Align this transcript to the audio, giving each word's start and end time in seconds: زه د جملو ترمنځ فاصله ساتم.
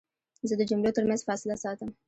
زه 0.49 0.53
د 0.57 0.61
جملو 0.69 0.95
ترمنځ 0.97 1.21
فاصله 1.27 1.55
ساتم. 1.63 1.89